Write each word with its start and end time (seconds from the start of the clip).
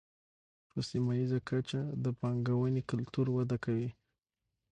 په 0.69 0.79
سیمه 0.89 1.11
ییزه 1.19 1.39
کچه 1.49 1.81
د 2.03 2.05
پانګونې 2.19 2.81
کلتور 2.91 3.27
وده 3.31 3.57
کوي. 3.65 3.89